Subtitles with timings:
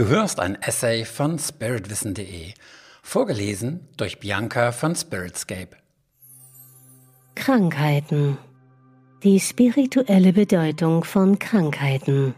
[0.00, 2.54] Du hörst ein Essay von spiritwissen.de,
[3.02, 5.76] vorgelesen durch Bianca von Spiritscape.
[7.34, 8.38] Krankheiten.
[9.22, 12.34] Die spirituelle Bedeutung von Krankheiten.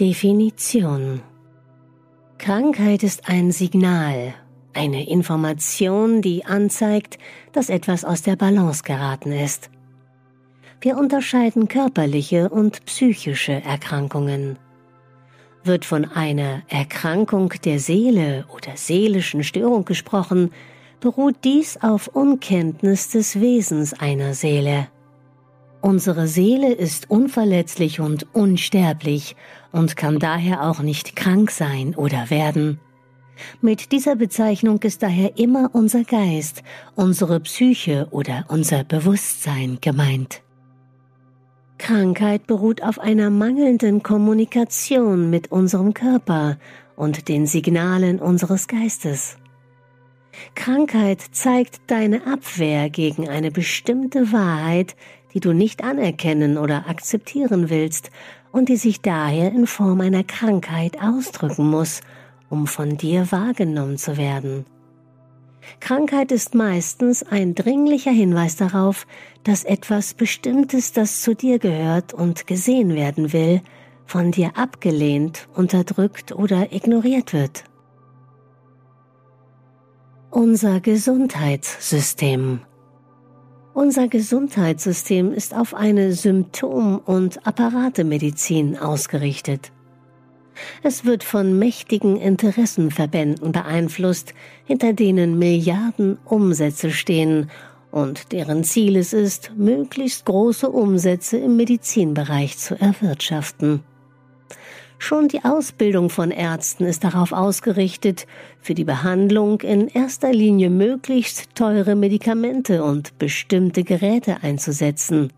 [0.00, 1.20] Definition.
[2.38, 4.32] Krankheit ist ein Signal,
[4.72, 7.18] eine Information, die anzeigt,
[7.52, 9.68] dass etwas aus der Balance geraten ist.
[10.80, 14.56] Wir unterscheiden körperliche und psychische Erkrankungen.
[15.64, 20.50] Wird von einer Erkrankung der Seele oder seelischen Störung gesprochen,
[21.00, 24.88] beruht dies auf Unkenntnis des Wesens einer Seele.
[25.80, 29.36] Unsere Seele ist unverletzlich und unsterblich
[29.72, 32.78] und kann daher auch nicht krank sein oder werden.
[33.62, 36.62] Mit dieser Bezeichnung ist daher immer unser Geist,
[36.94, 40.42] unsere Psyche oder unser Bewusstsein gemeint.
[41.78, 46.56] Krankheit beruht auf einer mangelnden Kommunikation mit unserem Körper
[46.96, 49.36] und den Signalen unseres Geistes.
[50.54, 54.96] Krankheit zeigt deine Abwehr gegen eine bestimmte Wahrheit,
[55.32, 58.10] die du nicht anerkennen oder akzeptieren willst
[58.52, 62.00] und die sich daher in Form einer Krankheit ausdrücken muss,
[62.48, 64.64] um von dir wahrgenommen zu werden.
[65.80, 69.06] Krankheit ist meistens ein dringlicher Hinweis darauf,
[69.44, 73.60] dass etwas Bestimmtes, das zu dir gehört und gesehen werden will,
[74.06, 77.64] von dir abgelehnt, unterdrückt oder ignoriert wird.
[80.30, 82.60] Unser Gesundheitssystem
[83.74, 89.72] unser Gesundheitssystem ist auf eine Symptom- und Apparatemedizin ausgerichtet.
[90.84, 94.32] Es wird von mächtigen Interessenverbänden beeinflusst,
[94.64, 97.50] hinter denen Milliarden Umsätze stehen
[97.94, 103.84] und deren Ziel es ist, möglichst große Umsätze im Medizinbereich zu erwirtschaften.
[104.98, 108.26] Schon die Ausbildung von Ärzten ist darauf ausgerichtet,
[108.60, 115.32] für die Behandlung in erster Linie möglichst teure Medikamente und bestimmte Geräte einzusetzen.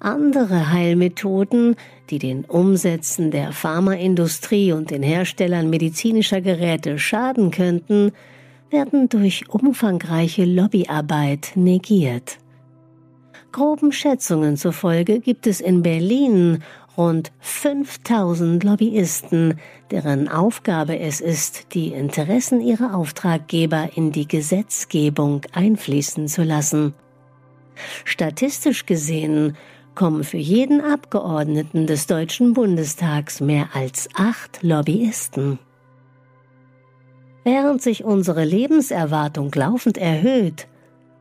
[0.00, 1.76] Andere Heilmethoden,
[2.08, 8.10] die den Umsätzen der Pharmaindustrie und den Herstellern medizinischer Geräte schaden könnten,
[8.70, 12.38] werden durch umfangreiche Lobbyarbeit negiert.
[13.52, 16.62] Groben Schätzungen zufolge gibt es in Berlin
[16.96, 19.58] rund 5000 Lobbyisten,
[19.90, 26.94] deren Aufgabe es ist, die Interessen ihrer Auftraggeber in die Gesetzgebung einfließen zu lassen.
[28.04, 29.56] Statistisch gesehen
[29.94, 35.58] kommen für jeden Abgeordneten des Deutschen Bundestags mehr als acht Lobbyisten.
[37.44, 40.66] Während sich unsere Lebenserwartung laufend erhöht,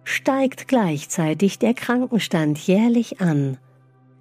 [0.04, 3.58] steigt gleichzeitig der Krankenstand jährlich an.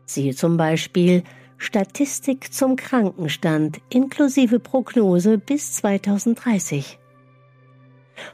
[0.04, 1.24] Siehe zum Beispiel
[1.56, 6.98] Statistik zum Krankenstand inklusive Prognose bis 2030.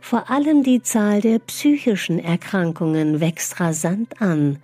[0.01, 4.59] Vor allem die Zahl der psychischen Erkrankungen wächst rasant an,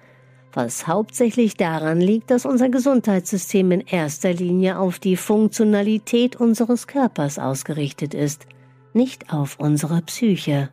[0.52, 7.38] was hauptsächlich daran liegt, dass unser Gesundheitssystem in erster Linie auf die Funktionalität unseres Körpers
[7.38, 8.46] ausgerichtet ist,
[8.92, 10.70] nicht auf unsere Psyche.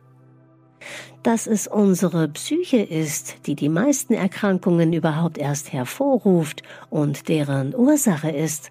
[1.22, 8.30] Dass es unsere Psyche ist, die die meisten Erkrankungen überhaupt erst hervorruft und deren Ursache
[8.30, 8.70] ist,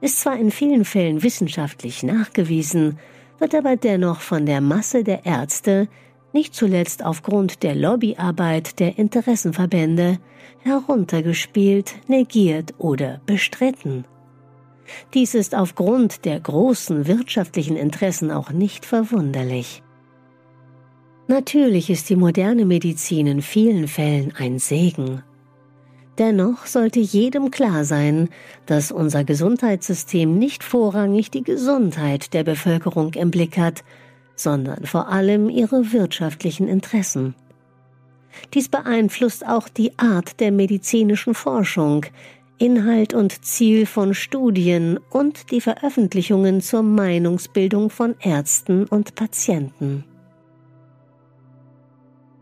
[0.00, 2.98] ist zwar in vielen Fällen wissenschaftlich nachgewiesen,
[3.38, 5.88] wird aber dennoch von der Masse der Ärzte,
[6.32, 10.18] nicht zuletzt aufgrund der Lobbyarbeit der Interessenverbände,
[10.62, 14.04] heruntergespielt, negiert oder bestritten.
[15.14, 19.82] Dies ist aufgrund der großen wirtschaftlichen Interessen auch nicht verwunderlich.
[21.28, 25.22] Natürlich ist die moderne Medizin in vielen Fällen ein Segen.
[26.18, 28.30] Dennoch sollte jedem klar sein,
[28.64, 33.84] dass unser Gesundheitssystem nicht vorrangig die Gesundheit der Bevölkerung im Blick hat,
[34.34, 37.34] sondern vor allem ihre wirtschaftlichen Interessen.
[38.54, 42.06] Dies beeinflusst auch die Art der medizinischen Forschung,
[42.58, 50.04] Inhalt und Ziel von Studien und die Veröffentlichungen zur Meinungsbildung von Ärzten und Patienten.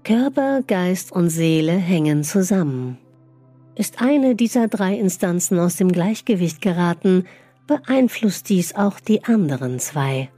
[0.04, 2.98] Körper, Geist und Seele hängen zusammen.
[3.74, 7.24] Ist eine dieser drei Instanzen aus dem Gleichgewicht geraten,
[7.66, 10.28] beeinflusst dies auch die anderen zwei.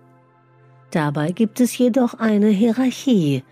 [0.90, 3.42] Dabei gibt es jedoch eine Hierarchie.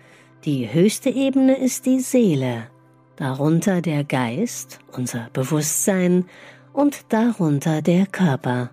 [0.45, 2.67] Die höchste Ebene ist die Seele,
[3.17, 6.25] darunter der Geist, unser Bewusstsein
[6.73, 8.69] und darunter der Körper.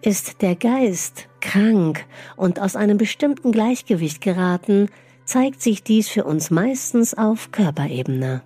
[0.00, 2.04] Ist der Geist krank
[2.36, 4.88] und aus einem bestimmten Gleichgewicht geraten,
[5.24, 8.42] zeigt sich dies für uns meistens auf Körperebene.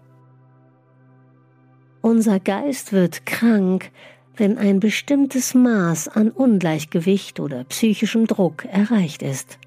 [2.01, 3.91] Unser Geist wird krank,
[4.37, 9.59] wenn ein bestimmtes Maß an Ungleichgewicht oder psychischem Druck erreicht ist.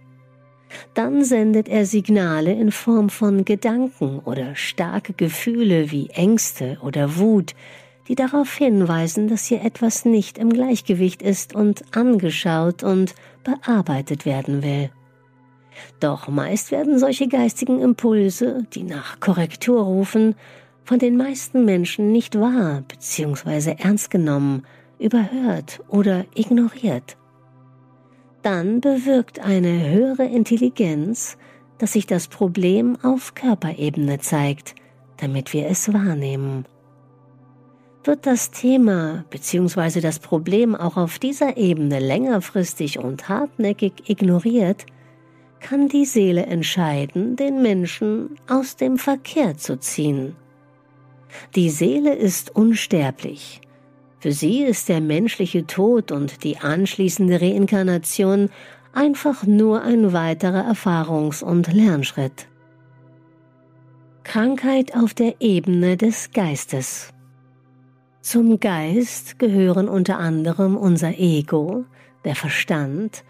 [0.93, 7.55] Dann sendet er Signale in Form von Gedanken oder starke Gefühle wie Ängste oder Wut,
[8.07, 13.13] die darauf hinweisen, dass hier etwas nicht im Gleichgewicht ist und angeschaut und
[13.43, 14.89] bearbeitet werden will.
[15.99, 20.35] Doch meist werden solche geistigen Impulse, die nach Korrektur rufen,
[20.83, 23.75] von den meisten Menschen nicht wahr bzw.
[23.77, 24.63] ernst genommen,
[24.97, 27.15] überhört oder ignoriert.
[28.41, 31.37] Dann bewirkt eine höhere Intelligenz,
[31.77, 34.75] dass sich das Problem auf Körperebene zeigt,
[35.17, 36.65] damit wir es wahrnehmen.
[38.03, 39.99] Wird das Thema bzw.
[39.99, 44.85] das Problem auch auf dieser Ebene längerfristig und hartnäckig ignoriert,
[45.59, 50.35] kann die Seele entscheiden, den Menschen aus dem Verkehr zu ziehen.
[51.55, 53.59] Die Seele ist unsterblich.
[54.19, 58.49] Für sie ist der menschliche Tod und die anschließende Reinkarnation
[58.93, 62.47] einfach nur ein weiterer Erfahrungs- und Lernschritt.
[64.23, 67.13] Krankheit auf der Ebene des Geistes.
[68.21, 71.85] Zum Geist gehören unter anderem unser Ego,
[72.25, 73.23] der Verstand,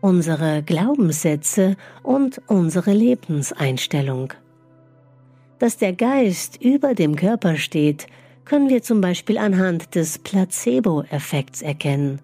[0.00, 4.32] unsere Glaubenssätze und unsere Lebenseinstellung.
[5.58, 8.06] Dass der Geist über dem Körper steht,
[8.46, 12.20] können wir zum Beispiel anhand des Placebo-Effekts erkennen.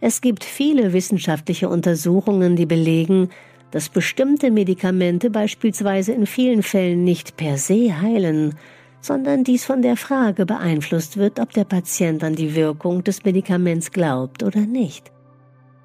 [0.00, 3.30] Es gibt viele wissenschaftliche Untersuchungen, die belegen,
[3.70, 8.54] dass bestimmte Medikamente beispielsweise in vielen Fällen nicht per se heilen,
[9.00, 13.90] sondern dies von der Frage beeinflusst wird, ob der Patient an die Wirkung des Medikaments
[13.90, 15.10] glaubt oder nicht.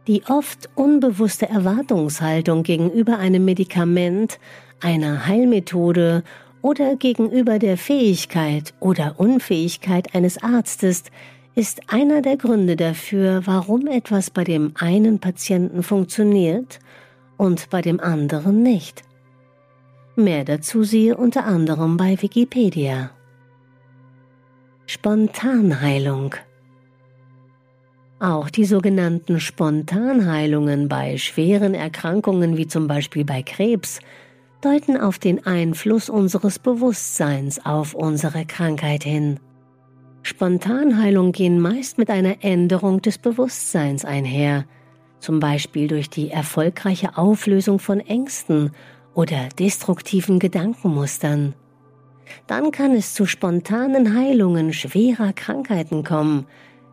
[0.07, 4.39] Die oft unbewusste Erwartungshaltung gegenüber einem Medikament
[4.81, 6.24] einer Heilmethode
[6.61, 11.03] oder gegenüber der Fähigkeit oder Unfähigkeit eines Arztes
[11.56, 16.79] ist einer der Gründe dafür, warum etwas bei dem einen Patienten funktioniert
[17.38, 19.01] und bei dem anderen nicht.
[20.15, 23.11] Mehr dazu siehe unter anderem bei Wikipedia.
[24.85, 26.35] Spontanheilung
[28.19, 34.00] Auch die sogenannten Spontanheilungen bei schweren Erkrankungen wie zum Beispiel bei Krebs
[34.61, 39.39] deuten auf den Einfluss unseres Bewusstseins auf unsere Krankheit hin.
[40.21, 44.65] Spontanheilung gehen meist mit einer Änderung des Bewusstseins einher,
[45.19, 48.71] zum Beispiel durch die erfolgreiche Auflösung von Ängsten
[49.13, 51.53] oder destruktiven Gedankenmustern.
[52.47, 56.45] Dann kann es zu spontanen Heilungen schwerer Krankheiten kommen,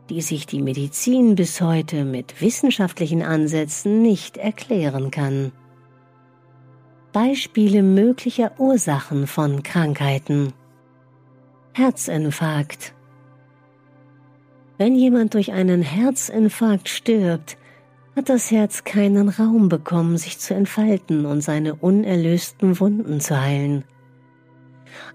[0.08, 5.52] die sich die Medizin bis heute mit wissenschaftlichen Ansätzen nicht erklären kann.
[7.16, 10.52] Beispiele möglicher Ursachen von Krankheiten.
[11.72, 12.92] Herzinfarkt.
[14.76, 17.56] Wenn jemand durch einen Herzinfarkt stirbt,
[18.14, 23.84] hat das Herz keinen Raum bekommen, sich zu entfalten und seine unerlösten Wunden zu heilen.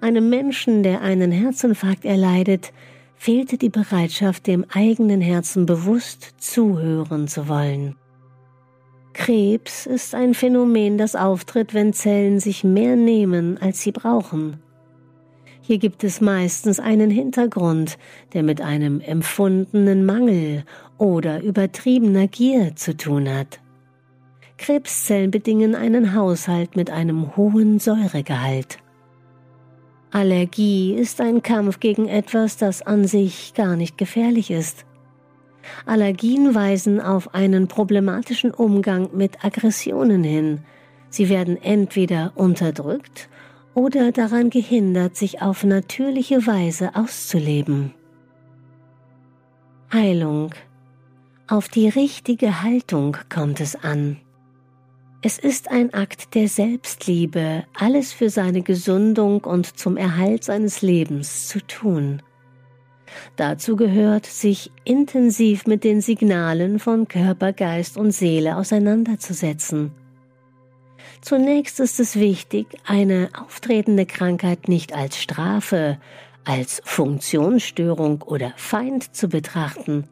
[0.01, 2.73] Einem Menschen, der einen Herzinfarkt erleidet,
[3.15, 7.95] fehlte die Bereitschaft, dem eigenen Herzen bewusst zuhören zu wollen.
[9.23, 14.57] Krebs ist ein Phänomen, das auftritt, wenn Zellen sich mehr nehmen, als sie brauchen.
[15.61, 17.99] Hier gibt es meistens einen Hintergrund,
[18.33, 20.63] der mit einem empfundenen Mangel
[20.97, 23.59] oder übertriebener Gier zu tun hat.
[24.57, 28.79] Krebszellen bedingen einen Haushalt mit einem hohen Säuregehalt.
[30.09, 34.83] Allergie ist ein Kampf gegen etwas, das an sich gar nicht gefährlich ist.
[35.85, 40.59] Allergien weisen auf einen problematischen Umgang mit Aggressionen hin.
[41.09, 43.29] Sie werden entweder unterdrückt
[43.73, 47.93] oder daran gehindert, sich auf natürliche Weise auszuleben.
[49.91, 50.53] Heilung.
[51.47, 54.17] Auf die richtige Haltung kommt es an.
[55.21, 61.47] Es ist ein Akt der Selbstliebe, alles für seine Gesundung und zum Erhalt seines Lebens
[61.47, 62.23] zu tun.
[63.35, 69.91] Dazu gehört, sich intensiv mit den Signalen von Körper, Geist und Seele auseinanderzusetzen.
[71.21, 75.99] Zunächst ist es wichtig, eine auftretende Krankheit nicht als Strafe,
[76.45, 80.07] als Funktionsstörung oder Feind zu betrachten.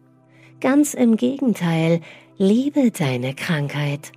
[0.61, 2.01] Ganz im Gegenteil,
[2.37, 4.11] liebe deine Krankheit.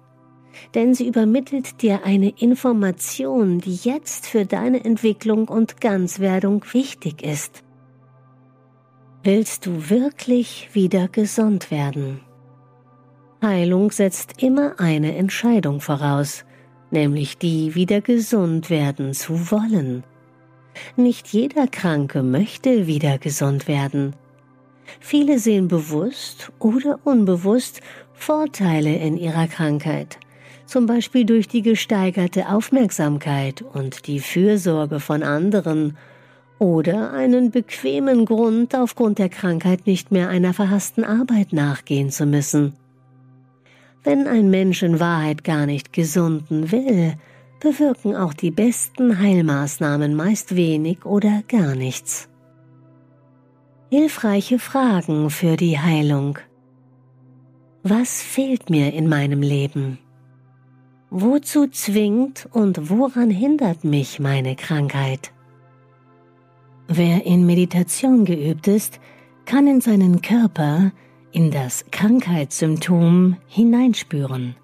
[0.75, 7.63] Denn sie übermittelt dir eine Information, die jetzt für deine Entwicklung und Ganzwerdung wichtig ist.
[9.25, 12.23] Willst du wirklich wieder gesund werden?
[13.41, 16.45] Heilung setzt immer eine Entscheidung voraus,
[16.91, 20.03] nämlich die, wieder gesund werden zu wollen.
[20.97, 24.17] Nicht jeder Kranke möchte wieder gesund werden.
[24.99, 27.81] Viele sehen bewusst oder unbewusst
[28.15, 30.19] Vorteile in ihrer Krankheit,
[30.67, 35.97] zum Beispiel durch die gesteigerte Aufmerksamkeit und die Fürsorge von anderen
[36.63, 42.75] oder einen bequemen Grund, aufgrund der Krankheit nicht mehr einer verhassten Arbeit nachgehen zu müssen.
[44.05, 47.15] Wenn ein Mensch in Wahrheit gar nicht gesunden will,
[47.59, 52.29] bewirken auch die besten Heilmaßnahmen meist wenig oder gar nichts.
[53.91, 56.39] Hilfreiche Fragen für die Heilung.
[57.83, 59.99] Was fehlt mir in meinem Leben?
[61.11, 65.33] Wozu zwingt und woran hindert mich meine Krankheit?
[66.89, 69.01] Wer in Meditation geübt ist,
[69.47, 70.93] kann in seinen Körper,
[71.31, 74.57] in das Krankheitssymptom hineinspüren.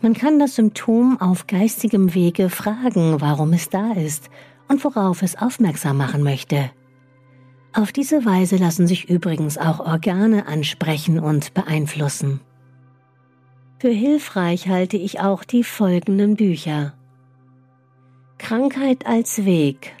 [0.00, 4.30] Man kann das Symptom auf geistigem Wege fragen, warum es da ist
[4.68, 6.70] und worauf es aufmerksam machen möchte.
[7.74, 12.40] Auf diese Weise lassen sich übrigens auch Organe ansprechen und beeinflussen.
[13.78, 16.94] Für hilfreich halte ich auch die folgenden Bücher.
[18.38, 19.94] Krankheit als Weg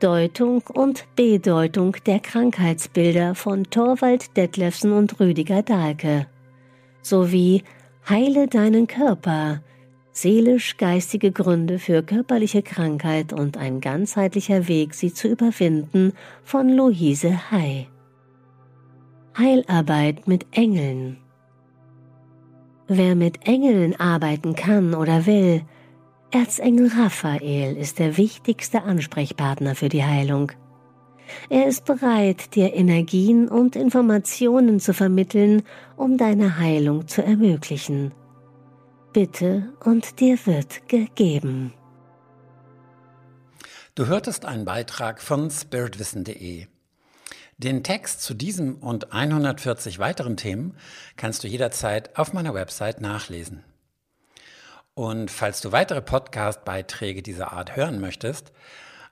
[0.00, 6.26] Deutung und Bedeutung der Krankheitsbilder von Torvald Detlefsen und Rüdiger Dahlke
[7.00, 7.62] sowie
[8.06, 9.62] Heile deinen Körper,
[10.12, 16.12] seelisch-geistige Gründe für körperliche Krankheit und ein ganzheitlicher Weg, sie zu überwinden
[16.44, 17.88] von Luise Hay.
[19.38, 21.16] Heilarbeit mit Engeln
[22.86, 25.62] Wer mit Engeln arbeiten kann oder will,
[26.36, 30.52] Erzengel Raphael ist der wichtigste Ansprechpartner für die Heilung.
[31.48, 35.62] Er ist bereit, dir Energien und Informationen zu vermitteln,
[35.96, 38.12] um deine Heilung zu ermöglichen.
[39.14, 41.72] Bitte und dir wird gegeben.
[43.94, 46.66] Du hörtest einen Beitrag von spiritwissen.de.
[47.56, 50.76] Den Text zu diesem und 140 weiteren Themen
[51.16, 53.64] kannst du jederzeit auf meiner Website nachlesen.
[54.98, 58.50] Und falls du weitere Podcast-Beiträge dieser Art hören möchtest,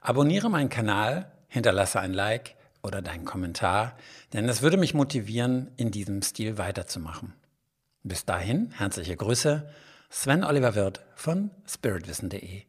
[0.01, 3.95] abonniere meinen Kanal, hinterlasse ein Like oder deinen Kommentar,
[4.33, 7.35] denn es würde mich motivieren, in diesem Stil weiterzumachen.
[8.03, 9.69] Bis dahin, herzliche Grüße,
[10.09, 12.63] Sven Oliver Wirth von spiritwissen.de.